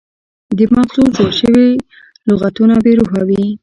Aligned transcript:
د 0.57 0.59
مغزو 0.75 1.03
جوړ 1.17 1.31
شوي 1.41 1.69
لغتونه 2.29 2.75
بې 2.83 2.91
روحه 2.99 3.21
وي. 3.27 3.43